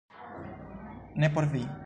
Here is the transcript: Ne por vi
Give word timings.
Ne 1.23 1.29
por 1.29 1.45
vi 1.55 1.63